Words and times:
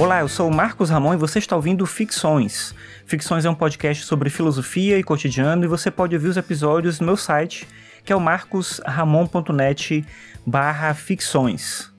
Olá, 0.00 0.20
eu 0.20 0.28
sou 0.28 0.48
o 0.48 0.54
Marcos 0.54 0.90
Ramon 0.90 1.14
e 1.14 1.16
você 1.16 1.40
está 1.40 1.56
ouvindo 1.56 1.84
Ficções. 1.84 2.72
Ficções 3.04 3.44
é 3.44 3.50
um 3.50 3.54
podcast 3.54 4.04
sobre 4.04 4.30
filosofia 4.30 4.96
e 4.96 5.02
cotidiano 5.02 5.64
e 5.64 5.66
você 5.66 5.90
pode 5.90 6.14
ouvir 6.14 6.28
os 6.28 6.36
episódios 6.36 7.00
no 7.00 7.06
meu 7.06 7.16
site, 7.16 7.66
que 8.04 8.12
é 8.12 8.16
o 8.16 8.20
marcosramon.net 8.20 10.06
barra 10.46 10.94
ficções. 10.94 11.92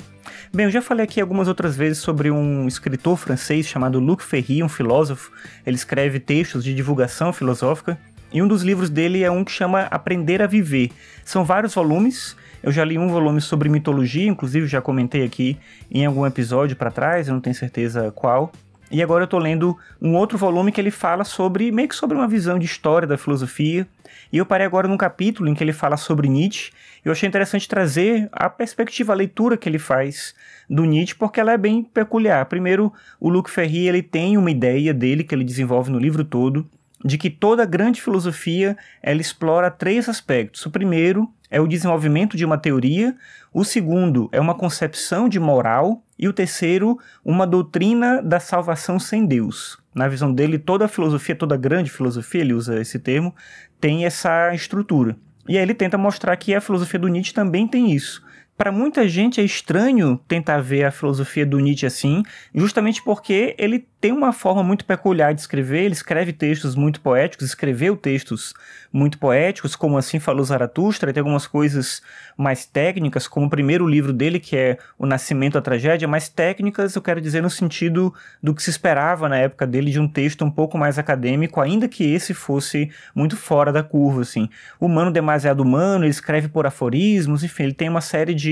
Bem, 0.53 0.67
eu 0.67 0.71
já 0.71 0.81
falei 0.81 1.03
aqui 1.03 1.19
algumas 1.19 1.49
outras 1.49 1.75
vezes 1.75 1.97
sobre 1.97 2.31
um 2.31 2.69
escritor 2.69 3.17
francês 3.17 3.67
chamado 3.67 3.99
Luc 3.99 4.23
Ferry, 4.23 4.63
um 4.63 4.69
filósofo. 4.69 5.33
Ele 5.65 5.75
escreve 5.75 6.21
textos 6.21 6.63
de 6.63 6.73
divulgação 6.73 7.33
filosófica 7.33 7.99
e 8.31 8.41
um 8.41 8.47
dos 8.47 8.63
livros 8.63 8.89
dele 8.89 9.23
é 9.25 9.29
um 9.29 9.43
que 9.43 9.51
chama 9.51 9.87
Aprender 9.91 10.41
a 10.41 10.47
Viver. 10.47 10.89
São 11.25 11.43
vários 11.43 11.73
volumes 11.73 12.33
eu 12.61 12.71
já 12.71 12.83
li 12.83 12.97
um 12.97 13.07
volume 13.07 13.41
sobre 13.41 13.69
mitologia, 13.69 14.27
inclusive 14.27 14.67
já 14.67 14.81
comentei 14.81 15.23
aqui 15.23 15.57
em 15.89 16.05
algum 16.05 16.25
episódio 16.25 16.75
para 16.75 16.91
trás, 16.91 17.27
eu 17.27 17.33
não 17.33 17.41
tenho 17.41 17.55
certeza 17.55 18.11
qual. 18.11 18.51
E 18.91 19.03
agora 19.03 19.23
eu 19.23 19.27
tô 19.27 19.37
lendo 19.37 19.77
um 20.01 20.15
outro 20.15 20.37
volume 20.37 20.71
que 20.71 20.81
ele 20.81 20.89
fala 20.89 21.23
sobre, 21.23 21.71
meio 21.71 21.87
que 21.87 21.95
sobre 21.95 22.17
uma 22.17 22.27
visão 22.27 22.57
de 22.57 22.65
história 22.65 23.07
da 23.07 23.17
filosofia. 23.17 23.87
E 24.33 24.37
eu 24.37 24.45
parei 24.45 24.65
agora 24.65 24.87
num 24.87 24.97
capítulo 24.97 25.47
em 25.47 25.53
que 25.53 25.63
ele 25.63 25.73
fala 25.73 25.95
sobre 25.95 26.27
Nietzsche. 26.27 26.71
Eu 27.05 27.11
achei 27.11 27.29
interessante 27.29 27.67
trazer 27.67 28.27
a 28.31 28.49
perspectiva, 28.49 29.13
a 29.13 29.15
leitura 29.15 29.57
que 29.57 29.69
ele 29.69 29.77
faz 29.77 30.33
do 30.67 30.85
Nietzsche, 30.85 31.15
porque 31.15 31.39
ela 31.39 31.51
é 31.53 31.57
bem 31.57 31.83
peculiar. 31.83 32.45
Primeiro, 32.47 32.91
o 33.19 33.29
Luc 33.29 33.49
Ferry, 33.49 33.87
ele 33.87 34.01
tem 34.01 34.37
uma 34.37 34.49
ideia 34.49 34.93
dele 34.93 35.23
que 35.23 35.35
ele 35.35 35.43
desenvolve 35.43 35.91
no 35.91 35.99
livro 35.99 36.25
todo, 36.25 36.67
de 37.05 37.17
que 37.17 37.29
toda 37.29 37.65
grande 37.65 38.01
filosofia, 38.01 38.75
ela 39.03 39.21
explora 39.21 39.69
três 39.69 40.09
aspectos. 40.09 40.65
O 40.65 40.71
primeiro 40.71 41.31
é 41.49 41.59
o 41.59 41.67
desenvolvimento 41.67 42.37
de 42.37 42.45
uma 42.45 42.57
teoria, 42.57 43.15
o 43.53 43.63
segundo 43.63 44.29
é 44.31 44.39
uma 44.39 44.55
concepção 44.55 45.27
de 45.27 45.39
moral 45.39 46.03
e 46.17 46.27
o 46.27 46.33
terceiro, 46.33 46.97
uma 47.23 47.47
doutrina 47.47 48.21
da 48.21 48.39
salvação 48.39 48.99
sem 48.99 49.25
Deus. 49.25 49.77
Na 49.93 50.07
visão 50.07 50.33
dele, 50.33 50.59
toda 50.59 50.87
filosofia, 50.87 51.35
toda 51.35 51.57
grande 51.57 51.89
filosofia, 51.89 52.41
ele 52.41 52.53
usa 52.53 52.79
esse 52.79 52.99
termo, 52.99 53.33
tem 53.79 54.05
essa 54.05 54.53
estrutura. 54.53 55.15
E 55.47 55.57
aí 55.57 55.63
ele 55.63 55.73
tenta 55.73 55.97
mostrar 55.97 56.35
que 56.37 56.53
a 56.53 56.61
filosofia 56.61 56.99
do 56.99 57.07
Nietzsche 57.07 57.33
também 57.33 57.67
tem 57.67 57.91
isso. 57.91 58.23
Para 58.59 58.73
muita 58.73 59.07
gente 59.07 59.39
é 59.39 59.43
estranho 59.45 60.19
tentar 60.27 60.59
ver 60.59 60.83
a 60.83 60.91
filosofia 60.91 61.45
do 61.45 61.57
Nietzsche 61.61 61.85
assim, 61.85 62.23
justamente 62.53 63.01
porque 63.01 63.55
ele 63.57 63.87
tem 64.01 64.11
uma 64.13 64.31
forma 64.31 64.63
muito 64.63 64.85
peculiar 64.85 65.33
de 65.33 65.41
escrever, 65.41 65.83
ele 65.83 65.93
escreve 65.93 66.31
textos 66.31 66.75
muito 66.75 67.01
poéticos, 67.01 67.47
escreveu 67.47 67.97
textos 67.97 68.53
muito 68.91 69.17
poéticos, 69.17 69.75
como 69.75 69.97
assim 69.97 70.19
falou 70.19 70.43
Zaratustra, 70.43 71.11
tem 71.13 71.19
algumas 71.19 71.45
coisas 71.45 72.01
mais 72.37 72.65
técnicas, 72.65 73.27
como 73.27 73.45
o 73.45 73.49
primeiro 73.49 73.85
livro 73.85 74.13
dele, 74.13 74.39
que 74.39 74.55
é 74.55 74.77
O 74.97 75.05
Nascimento 75.05 75.53
da 75.53 75.61
Tragédia, 75.61 76.07
mais 76.07 76.29
técnicas, 76.29 76.95
eu 76.95 77.01
quero 77.01 77.19
dizer 77.19 77.41
no 77.41 77.49
sentido 77.49 78.13
do 78.41 78.53
que 78.53 78.63
se 78.63 78.69
esperava 78.69 79.27
na 79.27 79.37
época 79.37 79.67
dele 79.67 79.91
de 79.91 79.99
um 79.99 80.07
texto 80.07 80.45
um 80.45 80.51
pouco 80.51 80.77
mais 80.77 80.97
acadêmico, 80.97 81.59
ainda 81.59 81.87
que 81.87 82.03
esse 82.03 82.33
fosse 82.33 82.89
muito 83.13 83.35
fora 83.35 83.71
da 83.71 83.83
curva, 83.83 84.21
assim. 84.21 84.49
Humano 84.79 85.11
demasiado 85.11 85.61
humano, 85.61 86.05
ele 86.05 86.11
escreve 86.11 86.47
por 86.47 86.65
aforismos, 86.65 87.43
enfim, 87.43 87.63
ele 87.63 87.73
tem 87.73 87.89
uma 87.89 88.01
série 88.01 88.33
de 88.33 88.48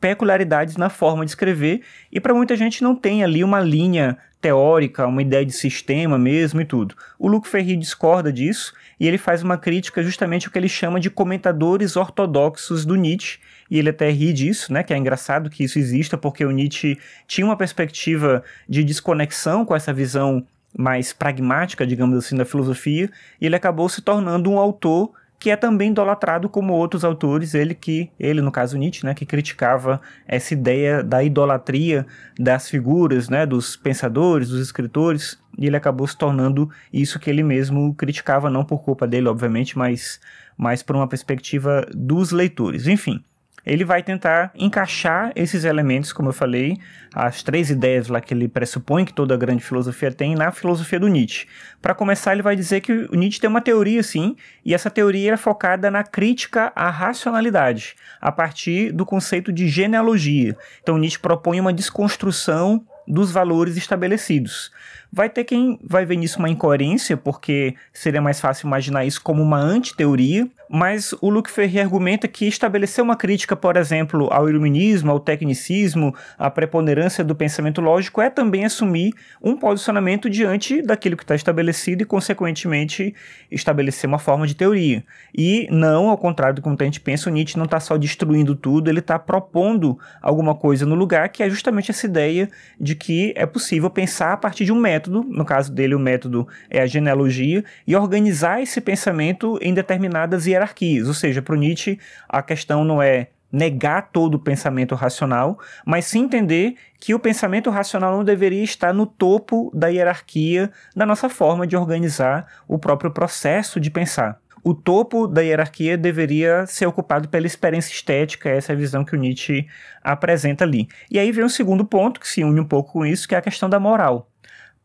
peculiaridades 0.00 0.76
na 0.76 0.88
forma 0.88 1.24
de 1.24 1.30
escrever 1.30 1.82
e 2.10 2.18
para 2.18 2.34
muita 2.34 2.56
gente 2.56 2.82
não 2.82 2.96
tem 2.96 3.22
ali 3.22 3.44
uma 3.44 3.60
linha 3.60 4.16
teórica, 4.40 5.06
uma 5.06 5.20
ideia 5.20 5.44
de 5.44 5.52
sistema 5.52 6.18
mesmo 6.18 6.60
e 6.60 6.64
tudo. 6.64 6.94
O 7.18 7.28
Luc 7.28 7.46
Ferry 7.46 7.76
discorda 7.76 8.32
disso 8.32 8.72
e 8.98 9.06
ele 9.06 9.18
faz 9.18 9.42
uma 9.42 9.58
crítica 9.58 10.02
justamente 10.02 10.46
ao 10.46 10.52
que 10.52 10.58
ele 10.58 10.68
chama 10.68 10.98
de 10.98 11.10
comentadores 11.10 11.96
ortodoxos 11.96 12.84
do 12.84 12.96
Nietzsche, 12.96 13.38
e 13.70 13.78
ele 13.78 13.90
até 13.90 14.10
ri 14.10 14.32
disso, 14.32 14.72
né, 14.72 14.82
que 14.82 14.92
é 14.92 14.96
engraçado 14.96 15.48
que 15.48 15.64
isso 15.64 15.78
exista, 15.78 16.18
porque 16.18 16.44
o 16.44 16.50
Nietzsche 16.50 16.98
tinha 17.26 17.46
uma 17.46 17.56
perspectiva 17.56 18.42
de 18.68 18.82
desconexão 18.84 19.64
com 19.64 19.74
essa 19.74 19.92
visão 19.92 20.44
mais 20.76 21.12
pragmática, 21.12 21.86
digamos 21.86 22.18
assim, 22.18 22.36
da 22.36 22.44
filosofia, 22.44 23.10
e 23.40 23.46
ele 23.46 23.56
acabou 23.56 23.88
se 23.88 24.02
tornando 24.02 24.50
um 24.50 24.58
autor 24.58 25.12
que 25.40 25.50
é 25.50 25.56
também 25.56 25.90
idolatrado 25.90 26.50
como 26.50 26.74
outros 26.74 27.02
autores, 27.02 27.54
ele 27.54 27.74
que, 27.74 28.10
ele 28.20 28.42
no 28.42 28.52
caso 28.52 28.76
Nietzsche, 28.76 29.06
né, 29.06 29.14
que 29.14 29.24
criticava 29.24 29.98
essa 30.28 30.52
ideia 30.52 31.02
da 31.02 31.24
idolatria 31.24 32.06
das 32.38 32.68
figuras, 32.68 33.30
né, 33.30 33.46
dos 33.46 33.74
pensadores, 33.74 34.50
dos 34.50 34.60
escritores, 34.60 35.42
e 35.56 35.66
ele 35.66 35.76
acabou 35.76 36.06
se 36.06 36.16
tornando 36.16 36.68
isso 36.92 37.18
que 37.18 37.30
ele 37.30 37.42
mesmo 37.42 37.94
criticava, 37.94 38.50
não 38.50 38.66
por 38.66 38.82
culpa 38.82 39.06
dele, 39.06 39.28
obviamente, 39.28 39.78
mas, 39.78 40.20
mas 40.58 40.82
por 40.82 40.94
uma 40.94 41.08
perspectiva 41.08 41.86
dos 41.94 42.32
leitores. 42.32 42.86
Enfim, 42.86 43.24
ele 43.64 43.84
vai 43.84 44.02
tentar 44.02 44.50
encaixar 44.54 45.32
esses 45.34 45.64
elementos, 45.64 46.12
como 46.12 46.28
eu 46.28 46.32
falei, 46.32 46.76
as 47.14 47.42
três 47.42 47.70
ideias 47.70 48.08
lá 48.08 48.20
que 48.20 48.32
ele 48.32 48.48
pressupõe 48.48 49.04
que 49.04 49.12
toda 49.12 49.36
grande 49.36 49.62
filosofia 49.62 50.12
tem 50.12 50.34
na 50.34 50.50
filosofia 50.52 51.00
do 51.00 51.08
Nietzsche. 51.08 51.46
Para 51.82 51.94
começar, 51.94 52.32
ele 52.32 52.42
vai 52.42 52.56
dizer 52.56 52.80
que 52.80 52.92
o 52.92 53.14
Nietzsche 53.14 53.40
tem 53.40 53.50
uma 53.50 53.60
teoria, 53.60 54.02
sim, 54.02 54.36
e 54.64 54.74
essa 54.74 54.90
teoria 54.90 55.34
é 55.34 55.36
focada 55.36 55.90
na 55.90 56.04
crítica 56.04 56.72
à 56.74 56.90
racionalidade, 56.90 57.96
a 58.20 58.30
partir 58.30 58.92
do 58.92 59.04
conceito 59.04 59.52
de 59.52 59.68
genealogia. 59.68 60.56
Então, 60.82 60.98
Nietzsche 60.98 61.18
propõe 61.18 61.60
uma 61.60 61.72
desconstrução 61.72 62.84
dos 63.06 63.32
valores 63.32 63.76
estabelecidos. 63.76 64.70
Vai 65.12 65.28
ter 65.28 65.44
quem 65.44 65.78
vai 65.82 66.04
ver 66.04 66.16
nisso 66.16 66.38
uma 66.38 66.48
incoerência, 66.48 67.16
porque 67.16 67.74
seria 67.92 68.22
mais 68.22 68.40
fácil 68.40 68.66
imaginar 68.66 69.04
isso 69.04 69.20
como 69.20 69.42
uma 69.42 69.58
antiteoria, 69.58 70.48
mas 70.72 71.12
o 71.20 71.28
Luc 71.28 71.50
Ferry 71.50 71.80
argumenta 71.80 72.28
que 72.28 72.46
estabelecer 72.46 73.02
uma 73.02 73.16
crítica, 73.16 73.56
por 73.56 73.76
exemplo, 73.76 74.28
ao 74.30 74.48
iluminismo, 74.48 75.10
ao 75.10 75.18
tecnicismo, 75.18 76.14
à 76.38 76.48
preponderância 76.48 77.24
do 77.24 77.34
pensamento 77.34 77.80
lógico 77.80 78.20
é 78.20 78.30
também 78.30 78.64
assumir 78.64 79.12
um 79.42 79.56
posicionamento 79.56 80.30
diante 80.30 80.80
daquilo 80.80 81.16
que 81.16 81.24
está 81.24 81.34
estabelecido 81.34 82.02
e, 82.02 82.06
consequentemente, 82.06 83.12
estabelecer 83.50 84.06
uma 84.06 84.20
forma 84.20 84.46
de 84.46 84.54
teoria. 84.54 85.02
E 85.36 85.66
não, 85.72 86.08
ao 86.08 86.16
contrário 86.16 86.54
do 86.54 86.62
que 86.62 86.68
muita 86.68 86.84
gente 86.84 87.00
pensa, 87.00 87.28
o 87.28 87.32
Nietzsche 87.32 87.58
não 87.58 87.64
está 87.64 87.80
só 87.80 87.96
destruindo 87.96 88.54
tudo, 88.54 88.88
ele 88.88 89.00
está 89.00 89.18
propondo 89.18 89.98
alguma 90.22 90.54
coisa 90.54 90.86
no 90.86 90.94
lugar, 90.94 91.30
que 91.30 91.42
é 91.42 91.50
justamente 91.50 91.90
essa 91.90 92.06
ideia 92.06 92.48
de 92.80 92.94
que 92.94 93.34
é 93.36 93.44
possível 93.44 93.90
pensar 93.90 94.34
a 94.34 94.36
partir 94.36 94.64
de 94.64 94.72
um 94.72 94.78
método, 94.78 94.99
no 95.08 95.44
caso 95.44 95.72
dele 95.72 95.94
o 95.94 95.98
método 95.98 96.46
é 96.68 96.80
a 96.80 96.86
genealogia, 96.86 97.64
e 97.86 97.94
organizar 97.94 98.60
esse 98.60 98.80
pensamento 98.80 99.58
em 99.62 99.72
determinadas 99.72 100.46
hierarquias. 100.46 101.06
Ou 101.08 101.14
seja, 101.14 101.40
para 101.40 101.54
o 101.54 101.58
Nietzsche, 101.58 101.98
a 102.28 102.42
questão 102.42 102.84
não 102.84 103.00
é 103.00 103.28
negar 103.52 104.10
todo 104.12 104.36
o 104.36 104.38
pensamento 104.38 104.94
racional, 104.94 105.58
mas 105.84 106.04
sim 106.04 106.24
entender 106.24 106.76
que 107.00 107.14
o 107.14 107.18
pensamento 107.18 107.70
racional 107.70 108.16
não 108.16 108.24
deveria 108.24 108.62
estar 108.62 108.92
no 108.92 109.06
topo 109.06 109.70
da 109.74 109.88
hierarquia 109.88 110.70
da 110.94 111.04
nossa 111.04 111.28
forma 111.28 111.66
de 111.66 111.76
organizar 111.76 112.46
o 112.68 112.78
próprio 112.78 113.10
processo 113.10 113.80
de 113.80 113.90
pensar. 113.90 114.38
O 114.62 114.74
topo 114.74 115.26
da 115.26 115.40
hierarquia 115.40 115.96
deveria 115.96 116.66
ser 116.66 116.84
ocupado 116.86 117.28
pela 117.28 117.46
experiência 117.46 117.92
estética, 117.92 118.50
essa 118.50 118.72
é 118.72 118.74
a 118.74 118.78
visão 118.78 119.04
que 119.04 119.14
o 119.14 119.18
Nietzsche 119.18 119.66
apresenta 120.02 120.64
ali. 120.64 120.86
E 121.10 121.18
aí 121.18 121.32
vem 121.32 121.44
o 121.44 121.48
segundo 121.48 121.84
ponto, 121.84 122.20
que 122.20 122.28
se 122.28 122.44
une 122.44 122.60
um 122.60 122.64
pouco 122.64 122.92
com 122.92 123.06
isso, 123.06 123.26
que 123.26 123.34
é 123.34 123.38
a 123.38 123.42
questão 123.42 123.70
da 123.70 123.80
moral. 123.80 124.29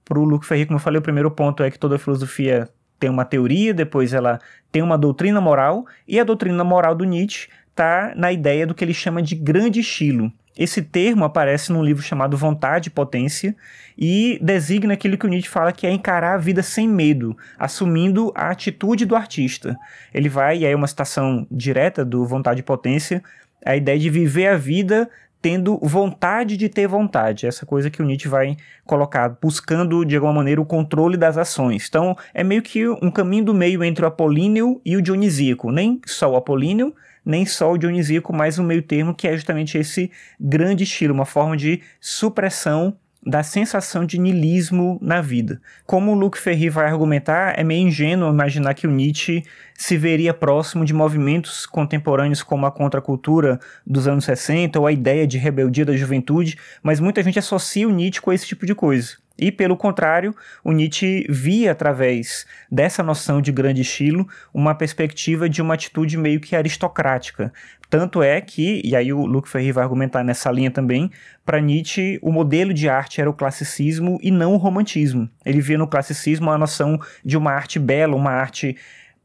Para 0.05 0.19
o 0.19 0.23
Luc 0.23 0.45
Ferry, 0.45 0.65
como 0.65 0.77
eu 0.77 0.81
falei, 0.81 0.99
o 0.99 1.01
primeiro 1.01 1.31
ponto 1.31 1.63
é 1.63 1.71
que 1.71 1.79
toda 1.79 1.97
filosofia 1.97 2.69
tem 2.99 3.09
uma 3.09 3.25
teoria, 3.25 3.73
depois 3.73 4.13
ela 4.13 4.39
tem 4.71 4.81
uma 4.81 4.97
doutrina 4.97 5.41
moral, 5.41 5.85
e 6.07 6.19
a 6.19 6.23
doutrina 6.23 6.63
moral 6.63 6.95
do 6.95 7.03
Nietzsche 7.03 7.49
está 7.71 8.13
na 8.15 8.31
ideia 8.31 8.65
do 8.65 8.73
que 8.73 8.85
ele 8.85 8.93
chama 8.93 9.21
de 9.21 9.35
grande 9.35 9.79
estilo. 9.81 10.31
Esse 10.57 10.81
termo 10.81 11.25
aparece 11.25 11.73
num 11.73 11.83
livro 11.83 12.01
chamado 12.01 12.37
Vontade 12.37 12.87
e 12.87 12.91
Potência 12.91 13.53
e 13.97 14.39
designa 14.41 14.93
aquilo 14.93 15.17
que 15.17 15.25
o 15.25 15.29
Nietzsche 15.29 15.49
fala 15.49 15.73
que 15.73 15.85
é 15.85 15.91
encarar 15.91 16.35
a 16.35 16.37
vida 16.37 16.63
sem 16.63 16.87
medo, 16.87 17.35
assumindo 17.59 18.31
a 18.33 18.49
atitude 18.49 19.05
do 19.05 19.15
artista. 19.15 19.77
Ele 20.13 20.29
vai, 20.29 20.59
e 20.59 20.65
aí 20.65 20.71
é 20.71 20.75
uma 20.75 20.87
citação 20.87 21.45
direta 21.51 22.05
do 22.05 22.25
Vontade 22.25 22.61
e 22.61 22.63
Potência, 22.63 23.21
a 23.65 23.75
ideia 23.75 23.99
de 23.99 24.09
viver 24.09 24.47
a 24.47 24.55
vida 24.55 25.09
tendo 25.45 25.77
vontade 25.79 26.57
de 26.57 26.67
ter 26.67 26.87
vontade, 26.87 27.45
essa 27.45 27.67
coisa 27.67 27.87
que 27.87 28.01
o 28.01 28.05
Nietzsche 28.05 28.27
vai 28.27 28.57
colocar, 28.83 29.37
buscando 29.39 30.03
de 30.03 30.15
alguma 30.15 30.33
maneira 30.33 30.59
o 30.59 30.65
controle 30.65 31.15
das 31.15 31.37
ações. 31.37 31.85
Então 31.87 32.17
é 32.33 32.43
meio 32.43 32.63
que 32.63 32.89
um 32.89 33.11
caminho 33.11 33.45
do 33.45 33.53
meio 33.53 33.83
entre 33.83 34.03
o 34.03 34.07
apolíneo 34.07 34.81
e 34.83 34.97
o 34.97 35.01
dionisíaco, 35.03 35.71
nem 35.71 36.01
só 36.03 36.31
o 36.31 36.35
apolíneo, 36.35 36.95
nem 37.23 37.45
só 37.45 37.71
o 37.71 37.77
dionisíaco, 37.77 38.33
mas 38.33 38.57
um 38.57 38.63
meio 38.63 38.81
termo 38.81 39.13
que 39.13 39.27
é 39.27 39.33
justamente 39.33 39.77
esse 39.77 40.09
grande 40.39 40.83
estilo, 40.83 41.13
uma 41.13 41.25
forma 41.25 41.55
de 41.55 41.79
supressão 42.01 42.97
da 43.25 43.41
sensação 43.41 44.05
de 44.05 44.19
nilismo 44.19 44.99
na 45.01 45.19
vida. 45.19 45.59
Como 45.85 46.11
o 46.11 46.15
Luc 46.15 46.37
Ferry 46.37 46.69
vai 46.69 46.85
argumentar, 46.85 47.57
é 47.57 47.63
meio 47.63 47.87
ingênuo 47.87 48.31
imaginar 48.31 48.75
que 48.75 48.85
o 48.85 48.91
Nietzsche 48.91 49.43
se 49.73 49.97
veria 49.97 50.33
próximo 50.33 50.85
de 50.85 50.93
movimentos 50.93 51.65
contemporâneos 51.65 52.43
como 52.43 52.65
a 52.65 52.71
contracultura 52.71 53.59
dos 53.85 54.07
anos 54.07 54.25
60 54.25 54.79
ou 54.79 54.85
a 54.85 54.91
ideia 54.91 55.25
de 55.25 55.37
rebeldia 55.37 55.85
da 55.85 55.95
juventude, 55.95 56.57
mas 56.83 56.99
muita 56.99 57.23
gente 57.23 57.39
associa 57.39 57.87
o 57.87 57.91
Nietzsche 57.91 58.21
com 58.21 58.31
esse 58.31 58.45
tipo 58.45 58.65
de 58.65 58.75
coisa. 58.75 59.17
E, 59.37 59.51
pelo 59.51 59.75
contrário, 59.75 60.33
o 60.63 60.71
Nietzsche 60.71 61.25
via 61.29 61.73
através 61.73 62.45
dessa 62.71 63.03
noção 63.03 63.41
de 63.41 63.51
grande 63.51 63.81
estilo 63.81 64.25
uma 64.53 64.73
perspectiva 64.73 65.49
de 65.49 65.61
uma 65.61 65.73
atitude 65.73 66.17
meio 66.17 66.39
que 66.39 66.55
aristocrática. 66.55 67.51
Tanto 67.97 68.21
é 68.21 68.41
que, 68.41 68.81
e 68.83 68.93
aí 68.93 69.13
o 69.13 69.25
Luc 69.25 69.47
Ferry 69.47 69.71
vai 69.71 69.81
argumentar 69.81 70.21
nessa 70.21 70.51
linha 70.51 70.69
também, 70.69 71.09
para 71.45 71.61
Nietzsche 71.61 72.19
o 72.21 72.29
modelo 72.29 72.73
de 72.73 72.89
arte 72.89 73.21
era 73.21 73.29
o 73.29 73.33
classicismo 73.33 74.19
e 74.21 74.29
não 74.31 74.53
o 74.53 74.57
romantismo. 74.57 75.29
Ele 75.45 75.61
via 75.61 75.77
no 75.77 75.87
classicismo 75.87 76.51
a 76.51 76.57
noção 76.57 76.99
de 77.23 77.37
uma 77.37 77.53
arte 77.53 77.79
bela, 77.79 78.13
uma 78.13 78.31
arte 78.31 78.75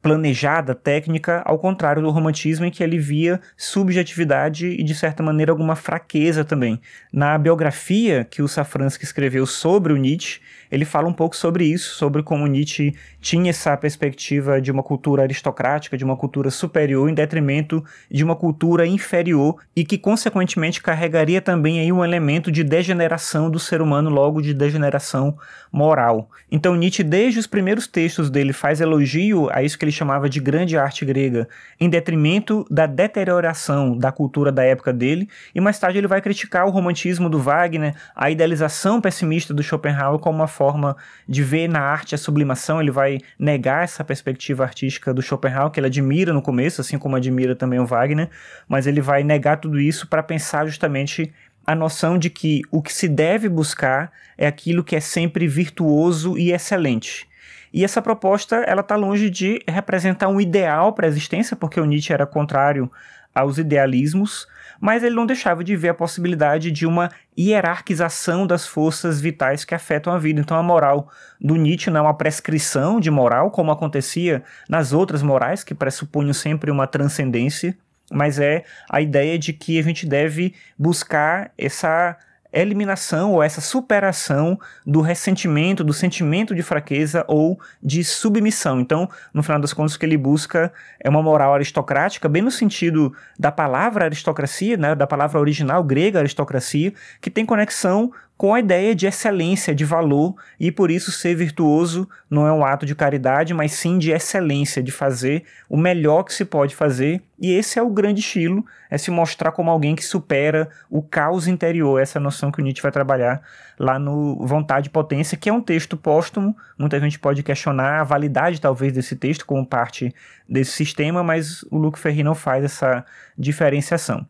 planejada, 0.00 0.72
técnica, 0.72 1.42
ao 1.44 1.58
contrário 1.58 2.00
do 2.00 2.10
romantismo 2.10 2.64
em 2.64 2.70
que 2.70 2.84
ele 2.84 2.96
via 2.96 3.40
subjetividade 3.56 4.68
e, 4.68 4.84
de 4.84 4.94
certa 4.94 5.20
maneira, 5.20 5.50
alguma 5.50 5.74
fraqueza 5.74 6.44
também. 6.44 6.80
Na 7.12 7.36
biografia 7.36 8.24
que 8.24 8.40
o 8.40 8.46
Safransky 8.46 9.04
escreveu 9.04 9.46
sobre 9.46 9.92
o 9.92 9.96
Nietzsche, 9.96 10.40
ele 10.70 10.84
fala 10.84 11.08
um 11.08 11.12
pouco 11.12 11.36
sobre 11.36 11.64
isso, 11.64 11.94
sobre 11.96 12.22
como 12.22 12.46
Nietzsche 12.46 12.94
tinha 13.20 13.50
essa 13.50 13.76
perspectiva 13.76 14.60
de 14.60 14.70
uma 14.70 14.82
cultura 14.82 15.22
aristocrática, 15.22 15.96
de 15.96 16.04
uma 16.04 16.16
cultura 16.16 16.50
superior, 16.50 17.08
em 17.08 17.14
detrimento 17.14 17.84
de 18.10 18.22
uma 18.22 18.36
cultura 18.36 18.86
inferior 18.86 19.56
e 19.74 19.84
que, 19.84 19.98
consequentemente, 19.98 20.82
carregaria 20.82 21.40
também 21.40 21.80
aí 21.80 21.92
um 21.92 22.04
elemento 22.04 22.52
de 22.52 22.62
degeneração 22.62 23.50
do 23.50 23.58
ser 23.58 23.82
humano, 23.82 24.10
logo 24.10 24.40
de 24.40 24.54
degeneração 24.54 25.36
moral. 25.72 26.30
Então, 26.50 26.76
Nietzsche, 26.76 27.02
desde 27.02 27.38
os 27.38 27.46
primeiros 27.46 27.86
textos 27.86 28.30
dele, 28.30 28.52
faz 28.52 28.80
elogio 28.80 29.48
a 29.52 29.62
isso 29.62 29.78
que 29.78 29.84
ele 29.84 29.92
chamava 29.92 30.28
de 30.28 30.40
grande 30.40 30.76
arte 30.76 31.04
grega, 31.04 31.48
em 31.78 31.88
detrimento 31.88 32.64
da 32.70 32.86
deterioração 32.86 33.96
da 33.96 34.10
cultura 34.12 34.50
da 34.50 34.64
época 34.64 34.92
dele, 34.92 35.28
e 35.54 35.60
mais 35.60 35.78
tarde 35.78 35.98
ele 35.98 36.06
vai 36.06 36.20
criticar 36.20 36.66
o 36.66 36.70
romantismo 36.70 37.28
do 37.28 37.38
Wagner, 37.38 37.94
a 38.14 38.30
idealização 38.30 39.00
pessimista 39.00 39.54
do 39.54 39.62
Schopenhauer 39.62 40.18
como 40.18 40.38
uma 40.38 40.48
forma 40.60 40.94
de 41.26 41.42
ver 41.42 41.68
na 41.68 41.80
arte 41.80 42.14
a 42.14 42.18
sublimação, 42.18 42.82
ele 42.82 42.90
vai 42.90 43.16
negar 43.38 43.82
essa 43.82 44.04
perspectiva 44.04 44.62
artística 44.62 45.14
do 45.14 45.22
Schopenhauer, 45.22 45.70
que 45.70 45.80
ele 45.80 45.86
admira 45.86 46.34
no 46.34 46.42
começo, 46.42 46.82
assim 46.82 46.98
como 46.98 47.16
admira 47.16 47.56
também 47.56 47.78
o 47.78 47.86
Wagner, 47.86 48.28
mas 48.68 48.86
ele 48.86 49.00
vai 49.00 49.24
negar 49.24 49.56
tudo 49.56 49.80
isso 49.80 50.06
para 50.06 50.22
pensar 50.22 50.66
justamente 50.66 51.32
a 51.66 51.74
noção 51.74 52.18
de 52.18 52.28
que 52.28 52.60
o 52.70 52.82
que 52.82 52.92
se 52.92 53.08
deve 53.08 53.48
buscar 53.48 54.12
é 54.36 54.46
aquilo 54.46 54.84
que 54.84 54.94
é 54.94 55.00
sempre 55.00 55.46
virtuoso 55.46 56.36
e 56.36 56.52
excelente. 56.52 57.26
E 57.72 57.82
essa 57.82 58.02
proposta 58.02 58.56
ela 58.56 58.82
está 58.82 58.96
longe 58.96 59.30
de 59.30 59.62
representar 59.66 60.28
um 60.28 60.42
ideal 60.42 60.92
para 60.92 61.06
a 61.06 61.08
existência, 61.08 61.56
porque 61.56 61.80
o 61.80 61.86
Nietzsche 61.86 62.12
era 62.12 62.26
contrário 62.26 62.90
aos 63.34 63.58
idealismos, 63.58 64.46
mas 64.80 65.02
ele 65.02 65.14
não 65.14 65.26
deixava 65.26 65.62
de 65.62 65.76
ver 65.76 65.90
a 65.90 65.94
possibilidade 65.94 66.70
de 66.70 66.86
uma 66.86 67.10
hierarquização 67.38 68.46
das 68.46 68.66
forças 68.66 69.20
vitais 69.20 69.64
que 69.64 69.74
afetam 69.74 70.12
a 70.12 70.18
vida. 70.18 70.40
Então 70.40 70.56
a 70.56 70.62
moral 70.62 71.10
do 71.40 71.56
Nietzsche 71.56 71.90
não 71.90 72.00
é 72.00 72.02
uma 72.02 72.16
prescrição 72.16 72.98
de 72.98 73.10
moral, 73.10 73.50
como 73.50 73.70
acontecia 73.70 74.42
nas 74.68 74.92
outras 74.92 75.22
morais, 75.22 75.62
que 75.62 75.74
pressupunham 75.74 76.32
sempre 76.32 76.70
uma 76.70 76.86
transcendência, 76.86 77.76
mas 78.10 78.38
é 78.38 78.64
a 78.90 79.00
ideia 79.00 79.38
de 79.38 79.52
que 79.52 79.78
a 79.78 79.82
gente 79.82 80.06
deve 80.06 80.54
buscar 80.78 81.52
essa 81.56 82.16
eliminação 82.52 83.32
ou 83.32 83.42
essa 83.42 83.60
superação 83.60 84.58
do 84.86 85.00
ressentimento, 85.00 85.84
do 85.84 85.92
sentimento 85.92 86.54
de 86.54 86.62
fraqueza 86.62 87.24
ou 87.28 87.58
de 87.82 88.02
submissão. 88.02 88.80
Então, 88.80 89.08
no 89.32 89.42
final 89.42 89.60
das 89.60 89.72
contas, 89.72 89.94
o 89.94 89.98
que 89.98 90.06
ele 90.06 90.16
busca 90.16 90.72
é 90.98 91.08
uma 91.08 91.22
moral 91.22 91.54
aristocrática, 91.54 92.28
bem 92.28 92.42
no 92.42 92.50
sentido 92.50 93.14
da 93.38 93.52
palavra 93.52 94.06
aristocracia, 94.06 94.76
né, 94.76 94.94
da 94.94 95.06
palavra 95.06 95.38
original 95.38 95.82
grega 95.84 96.18
aristocracia, 96.18 96.92
que 97.20 97.30
tem 97.30 97.46
conexão 97.46 98.12
com 98.40 98.54
a 98.54 98.60
ideia 98.60 98.94
de 98.94 99.06
excelência, 99.06 99.74
de 99.74 99.84
valor, 99.84 100.34
e 100.58 100.72
por 100.72 100.90
isso 100.90 101.12
ser 101.12 101.34
virtuoso 101.34 102.08
não 102.30 102.46
é 102.46 102.50
um 102.50 102.64
ato 102.64 102.86
de 102.86 102.94
caridade, 102.94 103.52
mas 103.52 103.72
sim 103.72 103.98
de 103.98 104.12
excelência, 104.12 104.82
de 104.82 104.90
fazer 104.90 105.44
o 105.68 105.76
melhor 105.76 106.22
que 106.22 106.32
se 106.32 106.46
pode 106.46 106.74
fazer. 106.74 107.20
E 107.38 107.52
esse 107.52 107.78
é 107.78 107.82
o 107.82 107.90
grande 107.90 108.20
estilo, 108.20 108.64
é 108.90 108.96
se 108.96 109.10
mostrar 109.10 109.52
como 109.52 109.70
alguém 109.70 109.94
que 109.94 110.02
supera 110.02 110.70
o 110.88 111.02
caos 111.02 111.46
interior, 111.46 112.00
essa 112.00 112.18
noção 112.18 112.50
que 112.50 112.62
o 112.62 112.64
Nietzsche 112.64 112.80
vai 112.80 112.90
trabalhar 112.90 113.42
lá 113.78 113.98
no 113.98 114.46
Vontade 114.46 114.88
e 114.88 114.90
Potência, 114.90 115.36
que 115.36 115.50
é 115.50 115.52
um 115.52 115.60
texto 115.60 115.94
póstumo. 115.94 116.56
Muita 116.78 116.98
gente 116.98 117.18
pode 117.18 117.42
questionar 117.42 118.00
a 118.00 118.04
validade, 118.04 118.58
talvez, 118.58 118.94
desse 118.94 119.16
texto 119.16 119.44
como 119.44 119.66
parte 119.66 120.14
desse 120.48 120.70
sistema, 120.70 121.22
mas 121.22 121.62
o 121.70 121.76
Luc 121.76 121.98
Ferry 121.98 122.22
não 122.22 122.34
faz 122.34 122.64
essa 122.64 123.04
diferenciação. 123.36 124.26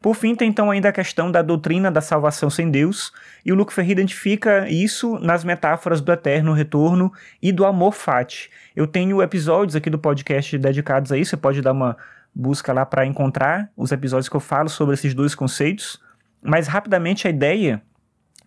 Por 0.00 0.14
fim, 0.14 0.34
tem 0.34 0.48
então 0.48 0.70
ainda 0.70 0.88
a 0.88 0.92
questão 0.92 1.30
da 1.30 1.42
doutrina 1.42 1.90
da 1.90 2.00
salvação 2.00 2.48
sem 2.50 2.70
Deus, 2.70 3.12
e 3.44 3.52
o 3.52 3.54
Luc 3.54 3.72
Ferry 3.72 3.92
identifica 3.92 4.68
isso 4.68 5.18
nas 5.18 5.42
metáforas 5.42 6.00
do 6.00 6.12
eterno 6.12 6.52
retorno 6.52 7.12
e 7.42 7.50
do 7.50 7.64
amor 7.64 7.92
fati. 7.92 8.50
Eu 8.74 8.86
tenho 8.86 9.22
episódios 9.22 9.74
aqui 9.74 9.90
do 9.90 9.98
podcast 9.98 10.56
dedicados 10.58 11.10
a 11.10 11.18
isso, 11.18 11.30
você 11.30 11.36
pode 11.36 11.62
dar 11.62 11.72
uma 11.72 11.96
busca 12.34 12.72
lá 12.72 12.84
para 12.84 13.06
encontrar 13.06 13.70
os 13.76 13.90
episódios 13.90 14.28
que 14.28 14.36
eu 14.36 14.40
falo 14.40 14.68
sobre 14.68 14.94
esses 14.94 15.14
dois 15.14 15.34
conceitos, 15.34 15.98
mas 16.42 16.66
rapidamente 16.66 17.26
a 17.26 17.30
ideia 17.30 17.82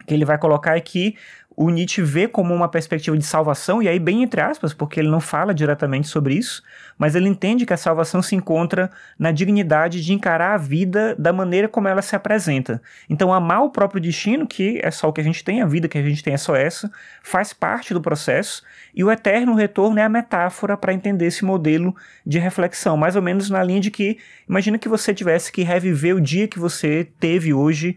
que 0.05 0.13
ele 0.13 0.25
vai 0.25 0.37
colocar 0.37 0.77
é 0.77 0.81
que 0.81 1.15
o 1.61 1.69
Nietzsche 1.69 2.01
vê 2.01 2.25
como 2.25 2.55
uma 2.55 2.69
perspectiva 2.69 3.17
de 3.17 3.25
salvação, 3.25 3.83
e 3.83 3.89
aí 3.89 3.99
bem 3.99 4.23
entre 4.23 4.39
aspas, 4.39 4.73
porque 4.73 4.97
ele 4.97 5.09
não 5.09 5.19
fala 5.19 5.53
diretamente 5.53 6.07
sobre 6.07 6.35
isso, 6.35 6.63
mas 6.97 7.15
ele 7.15 7.27
entende 7.27 7.65
que 7.65 7.73
a 7.73 7.77
salvação 7.77 8.21
se 8.21 8.33
encontra 8.33 8.89
na 9.19 9.29
dignidade 9.29 10.01
de 10.01 10.13
encarar 10.13 10.53
a 10.53 10.57
vida 10.57 11.13
da 11.19 11.33
maneira 11.33 11.67
como 11.67 11.89
ela 11.89 12.01
se 12.01 12.15
apresenta. 12.15 12.81
Então, 13.09 13.33
amar 13.33 13.61
o 13.61 13.69
próprio 13.69 13.99
destino, 13.99 14.47
que 14.47 14.79
é 14.81 14.89
só 14.89 15.09
o 15.09 15.11
que 15.11 15.19
a 15.19 15.23
gente 15.23 15.43
tem, 15.43 15.61
a 15.61 15.65
vida 15.65 15.89
que 15.89 15.97
a 15.97 16.01
gente 16.01 16.23
tem 16.23 16.33
é 16.33 16.37
só 16.37 16.55
essa, 16.55 16.89
faz 17.21 17.51
parte 17.51 17.93
do 17.93 17.99
processo, 17.99 18.63
e 18.95 19.03
o 19.03 19.11
eterno 19.11 19.53
retorno 19.53 19.99
é 19.99 20.03
a 20.03 20.09
metáfora 20.09 20.77
para 20.77 20.93
entender 20.93 21.25
esse 21.25 21.43
modelo 21.43 21.93
de 22.25 22.39
reflexão, 22.39 22.95
mais 22.95 23.17
ou 23.17 23.21
menos 23.21 23.49
na 23.49 23.61
linha 23.61 23.81
de 23.81 23.91
que, 23.91 24.17
imagina 24.47 24.77
que 24.77 24.87
você 24.87 25.13
tivesse 25.13 25.51
que 25.51 25.63
reviver 25.63 26.15
o 26.15 26.21
dia 26.21 26.47
que 26.47 26.57
você 26.57 27.05
teve 27.19 27.53
hoje 27.53 27.95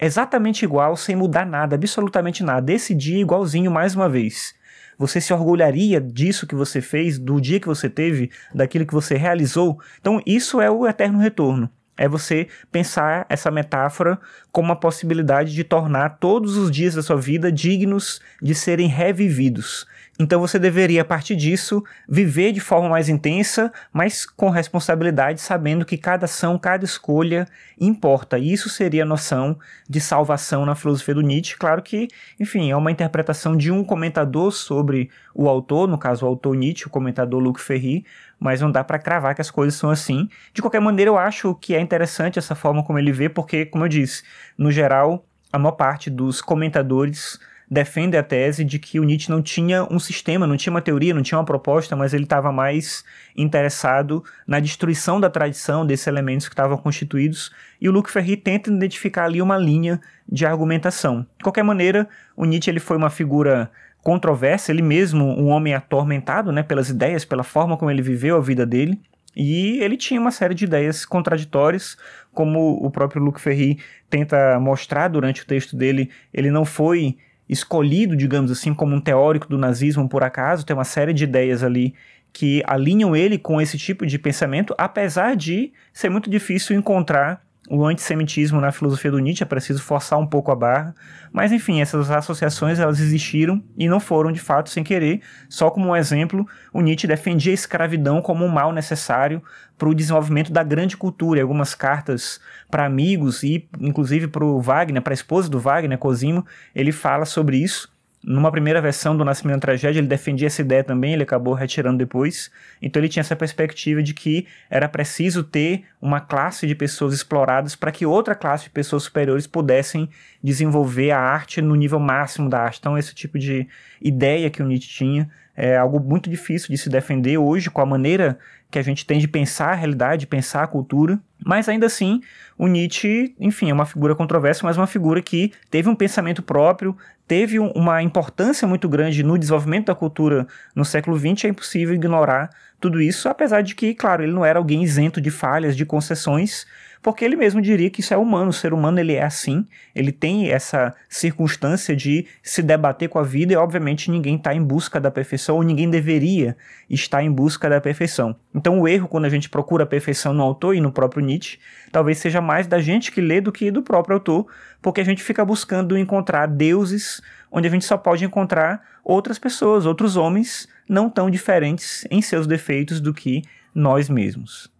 exatamente 0.00 0.64
igual, 0.64 0.96
sem 0.96 1.16
mudar 1.16 1.46
nada, 1.46 1.76
absolutamente 1.76 2.42
nada. 2.42 2.72
Esse 2.72 2.94
dia 2.94 3.20
igualzinho 3.20 3.70
mais 3.70 3.94
uma 3.94 4.08
vez. 4.08 4.54
Você 4.98 5.20
se 5.20 5.32
orgulharia 5.32 6.00
disso 6.00 6.46
que 6.46 6.54
você 6.54 6.80
fez, 6.80 7.18
do 7.18 7.40
dia 7.40 7.58
que 7.58 7.66
você 7.66 7.88
teve, 7.88 8.30
daquilo 8.54 8.86
que 8.86 8.94
você 8.94 9.16
realizou? 9.16 9.80
Então, 10.00 10.20
isso 10.24 10.60
é 10.60 10.70
o 10.70 10.86
eterno 10.86 11.18
retorno. 11.18 11.68
É 11.96 12.08
você 12.08 12.48
pensar 12.72 13.24
essa 13.28 13.50
metáfora 13.50 14.18
como 14.50 14.68
uma 14.68 14.76
possibilidade 14.76 15.52
de 15.52 15.62
tornar 15.62 16.18
todos 16.18 16.56
os 16.56 16.70
dias 16.70 16.94
da 16.94 17.02
sua 17.02 17.16
vida 17.16 17.52
dignos 17.52 18.20
de 18.42 18.54
serem 18.54 18.88
revividos. 18.88 19.86
Então 20.18 20.40
você 20.40 20.60
deveria, 20.60 21.02
a 21.02 21.04
partir 21.04 21.34
disso, 21.34 21.82
viver 22.08 22.52
de 22.52 22.60
forma 22.60 22.88
mais 22.88 23.08
intensa, 23.08 23.72
mas 23.92 24.24
com 24.24 24.48
responsabilidade, 24.48 25.40
sabendo 25.40 25.84
que 25.84 25.98
cada 25.98 26.26
ação, 26.26 26.56
cada 26.56 26.84
escolha 26.84 27.48
importa. 27.80 28.38
E 28.38 28.52
isso 28.52 28.68
seria 28.68 29.02
a 29.02 29.06
noção 29.06 29.58
de 29.88 30.00
salvação 30.00 30.64
na 30.64 30.76
filosofia 30.76 31.14
do 31.14 31.20
Nietzsche. 31.20 31.56
Claro 31.56 31.82
que, 31.82 32.06
enfim, 32.38 32.70
é 32.70 32.76
uma 32.76 32.92
interpretação 32.92 33.56
de 33.56 33.72
um 33.72 33.82
comentador 33.82 34.52
sobre 34.52 35.10
o 35.34 35.48
autor, 35.48 35.88
no 35.88 35.98
caso 35.98 36.24
o 36.24 36.28
autor 36.28 36.54
Nietzsche, 36.54 36.86
o 36.86 36.90
comentador 36.90 37.40
Luc 37.40 37.60
Ferry, 37.60 38.04
mas 38.38 38.60
não 38.60 38.70
dá 38.70 38.84
para 38.84 39.00
cravar 39.00 39.34
que 39.34 39.40
as 39.40 39.50
coisas 39.50 39.74
são 39.74 39.90
assim. 39.90 40.28
De 40.52 40.62
qualquer 40.62 40.80
maneira, 40.80 41.10
eu 41.10 41.18
acho 41.18 41.56
que 41.56 41.74
é 41.74 41.80
interessante 41.80 42.38
essa 42.38 42.54
forma 42.54 42.84
como 42.84 43.00
ele 43.00 43.10
vê, 43.10 43.28
porque, 43.28 43.66
como 43.66 43.84
eu 43.84 43.88
disse, 43.88 44.22
no 44.56 44.70
geral, 44.70 45.26
a 45.52 45.58
maior 45.58 45.72
parte 45.72 46.08
dos 46.08 46.40
comentadores 46.40 47.40
defende 47.70 48.16
a 48.16 48.22
tese 48.22 48.64
de 48.64 48.78
que 48.78 49.00
o 49.00 49.04
Nietzsche 49.04 49.30
não 49.30 49.42
tinha 49.42 49.84
um 49.90 49.98
sistema, 49.98 50.46
não 50.46 50.56
tinha 50.56 50.70
uma 50.70 50.82
teoria, 50.82 51.14
não 51.14 51.22
tinha 51.22 51.38
uma 51.38 51.44
proposta, 51.44 51.96
mas 51.96 52.12
ele 52.12 52.24
estava 52.24 52.52
mais 52.52 53.04
interessado 53.36 54.22
na 54.46 54.60
destruição 54.60 55.20
da 55.20 55.30
tradição 55.30 55.86
desses 55.86 56.06
elementos 56.06 56.48
que 56.48 56.52
estavam 56.52 56.76
constituídos, 56.76 57.52
e 57.80 57.88
o 57.88 57.92
Luc 57.92 58.10
Ferry 58.10 58.36
tenta 58.36 58.70
identificar 58.70 59.24
ali 59.24 59.40
uma 59.40 59.56
linha 59.56 60.00
de 60.28 60.46
argumentação. 60.46 61.26
De 61.38 61.42
qualquer 61.42 61.64
maneira, 61.64 62.08
o 62.36 62.44
Nietzsche 62.44 62.70
ele 62.70 62.80
foi 62.80 62.96
uma 62.96 63.10
figura 63.10 63.70
controversa, 64.02 64.70
ele 64.70 64.82
mesmo 64.82 65.24
um 65.24 65.48
homem 65.48 65.74
atormentado 65.74 66.52
né, 66.52 66.62
pelas 66.62 66.90
ideias, 66.90 67.24
pela 67.24 67.42
forma 67.42 67.76
como 67.76 67.90
ele 67.90 68.02
viveu 68.02 68.36
a 68.36 68.40
vida 68.40 68.66
dele, 68.66 69.00
e 69.36 69.80
ele 69.82 69.96
tinha 69.96 70.20
uma 70.20 70.30
série 70.30 70.54
de 70.54 70.64
ideias 70.64 71.04
contraditórias, 71.04 71.96
como 72.32 72.74
o 72.84 72.90
próprio 72.90 73.22
Luc 73.22 73.40
Ferry 73.40 73.78
tenta 74.08 74.60
mostrar 74.60 75.08
durante 75.08 75.42
o 75.42 75.46
texto 75.46 75.76
dele, 75.76 76.10
ele 76.32 76.50
não 76.50 76.64
foi 76.64 77.16
escolhido, 77.48 78.16
digamos 78.16 78.50
assim, 78.50 78.72
como 78.72 78.94
um 78.94 79.00
teórico 79.00 79.48
do 79.48 79.58
nazismo 79.58 80.08
por 80.08 80.22
acaso, 80.22 80.64
tem 80.64 80.74
uma 80.74 80.84
série 80.84 81.12
de 81.12 81.24
ideias 81.24 81.62
ali 81.62 81.94
que 82.32 82.62
alinham 82.66 83.14
ele 83.14 83.38
com 83.38 83.60
esse 83.60 83.78
tipo 83.78 84.04
de 84.04 84.18
pensamento, 84.18 84.74
apesar 84.76 85.36
de 85.36 85.72
ser 85.92 86.10
muito 86.10 86.28
difícil 86.28 86.76
encontrar 86.76 87.43
o 87.70 87.86
antissemitismo 87.86 88.60
na 88.60 88.70
filosofia 88.70 89.10
do 89.10 89.18
Nietzsche, 89.18 89.42
é 89.42 89.46
preciso 89.46 89.82
forçar 89.82 90.18
um 90.18 90.26
pouco 90.26 90.52
a 90.52 90.54
barra, 90.54 90.94
mas 91.32 91.50
enfim, 91.50 91.80
essas 91.80 92.10
associações 92.10 92.78
elas 92.78 93.00
existiram 93.00 93.62
e 93.76 93.88
não 93.88 93.98
foram 93.98 94.30
de 94.30 94.40
fato 94.40 94.68
sem 94.68 94.84
querer. 94.84 95.22
Só 95.48 95.70
como 95.70 95.88
um 95.88 95.96
exemplo, 95.96 96.46
o 96.72 96.82
Nietzsche 96.82 97.06
defendia 97.06 97.52
a 97.52 97.54
escravidão 97.54 98.20
como 98.20 98.44
um 98.44 98.48
mal 98.48 98.70
necessário 98.70 99.42
para 99.78 99.88
o 99.88 99.94
desenvolvimento 99.94 100.52
da 100.52 100.62
grande 100.62 100.96
cultura. 100.96 101.38
E 101.38 101.42
algumas 101.42 101.74
cartas 101.74 102.38
para 102.70 102.84
amigos 102.84 103.42
e 103.42 103.66
inclusive 103.80 104.28
para 104.28 104.44
o 104.44 104.60
Wagner, 104.60 105.00
para 105.00 105.12
a 105.12 105.14
esposa 105.14 105.48
do 105.48 105.58
Wagner, 105.58 105.98
Cosimo, 105.98 106.44
ele 106.74 106.92
fala 106.92 107.24
sobre 107.24 107.56
isso. 107.56 107.93
Numa 108.26 108.50
primeira 108.50 108.80
versão 108.80 109.14
do 109.14 109.22
Nascimento 109.22 109.56
da 109.56 109.66
Tragédia, 109.66 110.00
ele 110.00 110.06
defendia 110.06 110.46
essa 110.46 110.62
ideia 110.62 110.82
também, 110.82 111.12
ele 111.12 111.24
acabou 111.24 111.52
retirando 111.52 111.98
depois. 111.98 112.50
Então 112.80 112.98
ele 112.98 113.08
tinha 113.08 113.20
essa 113.20 113.36
perspectiva 113.36 114.02
de 114.02 114.14
que 114.14 114.46
era 114.70 114.88
preciso 114.88 115.44
ter 115.44 115.84
uma 116.00 116.20
classe 116.20 116.66
de 116.66 116.74
pessoas 116.74 117.12
exploradas 117.12 117.76
para 117.76 117.92
que 117.92 118.06
outra 118.06 118.34
classe 118.34 118.64
de 118.64 118.70
pessoas 118.70 119.02
superiores 119.02 119.46
pudessem 119.46 120.08
desenvolver 120.42 121.10
a 121.10 121.20
arte 121.20 121.60
no 121.60 121.74
nível 121.74 122.00
máximo 122.00 122.48
da 122.48 122.60
arte. 122.60 122.78
Então 122.78 122.96
esse 122.96 123.14
tipo 123.14 123.38
de 123.38 123.68
ideia 124.00 124.48
que 124.48 124.62
o 124.62 124.66
Nietzsche 124.66 124.88
tinha 124.88 125.30
é 125.54 125.76
algo 125.76 126.00
muito 126.00 126.30
difícil 126.30 126.68
de 126.68 126.78
se 126.78 126.88
defender 126.88 127.36
hoje 127.36 127.70
com 127.70 127.82
a 127.82 127.86
maneira 127.86 128.38
que 128.70 128.78
a 128.78 128.82
gente 128.82 129.04
tem 129.04 129.18
de 129.18 129.28
pensar 129.28 129.72
a 129.72 129.74
realidade, 129.74 130.26
pensar 130.26 130.62
a 130.62 130.66
cultura. 130.66 131.20
Mas 131.44 131.68
ainda 131.68 131.86
assim, 131.86 132.20
o 132.56 132.66
Nietzsche, 132.66 133.34
enfim, 133.38 133.70
é 133.70 133.74
uma 133.74 133.84
figura 133.84 134.14
controversa, 134.14 134.64
mas 134.64 134.76
uma 134.76 134.86
figura 134.86 135.20
que 135.20 135.52
teve 135.70 135.88
um 135.88 135.94
pensamento 135.94 136.42
próprio, 136.42 136.96
teve 137.28 137.58
uma 137.58 138.02
importância 138.02 138.66
muito 138.66 138.88
grande 138.88 139.22
no 139.22 139.38
desenvolvimento 139.38 139.86
da 139.86 139.94
cultura 139.94 140.46
no 140.74 140.84
século 140.84 141.18
XX. 141.18 141.44
É 141.44 141.48
impossível 141.48 141.94
ignorar 141.94 142.50
tudo 142.80 143.00
isso, 143.00 143.28
apesar 143.28 143.62
de 143.62 143.74
que, 143.74 143.94
claro, 143.94 144.22
ele 144.22 144.32
não 144.32 144.44
era 144.44 144.58
alguém 144.58 144.82
isento 144.82 145.20
de 145.20 145.30
falhas, 145.30 145.76
de 145.76 145.86
concessões, 145.86 146.66
porque 147.04 147.22
ele 147.22 147.36
mesmo 147.36 147.60
diria 147.60 147.90
que 147.90 148.00
isso 148.00 148.14
é 148.14 148.16
humano, 148.16 148.48
o 148.48 148.52
ser 148.52 148.72
humano 148.72 148.98
ele 148.98 149.12
é 149.12 149.22
assim, 149.22 149.66
ele 149.94 150.10
tem 150.10 150.50
essa 150.50 150.94
circunstância 151.06 151.94
de 151.94 152.26
se 152.42 152.62
debater 152.62 153.10
com 153.10 153.18
a 153.18 153.22
vida 153.22 153.52
e 153.52 153.56
obviamente 153.56 154.10
ninguém 154.10 154.36
está 154.36 154.54
em 154.54 154.62
busca 154.62 154.98
da 154.98 155.10
perfeição 155.10 155.56
ou 155.56 155.62
ninguém 155.62 155.90
deveria 155.90 156.56
estar 156.88 157.22
em 157.22 157.30
busca 157.30 157.68
da 157.68 157.78
perfeição. 157.78 158.34
Então 158.54 158.80
o 158.80 158.88
erro 158.88 159.06
quando 159.06 159.26
a 159.26 159.28
gente 159.28 159.50
procura 159.50 159.84
a 159.84 159.86
perfeição 159.86 160.32
no 160.32 160.42
autor 160.42 160.74
e 160.74 160.80
no 160.80 160.90
próprio 160.90 161.22
Nietzsche, 161.34 161.58
talvez 161.90 162.18
seja 162.18 162.40
mais 162.40 162.66
da 162.66 162.80
gente 162.80 163.10
que 163.12 163.20
lê 163.20 163.40
do 163.40 163.52
que 163.52 163.70
do 163.70 163.82
próprio 163.82 164.14
autor, 164.14 164.46
porque 164.80 165.00
a 165.00 165.04
gente 165.04 165.22
fica 165.22 165.44
buscando 165.44 165.98
encontrar 165.98 166.46
deuses 166.46 167.20
onde 167.50 167.68
a 167.68 167.70
gente 167.70 167.84
só 167.84 167.96
pode 167.96 168.24
encontrar 168.24 168.82
outras 169.04 169.38
pessoas, 169.38 169.86
outros 169.86 170.16
homens 170.16 170.68
não 170.88 171.08
tão 171.08 171.30
diferentes 171.30 172.06
em 172.10 172.20
seus 172.20 172.46
defeitos 172.46 173.00
do 173.00 173.14
que 173.14 173.42
nós 173.74 174.08
mesmos. 174.08 174.73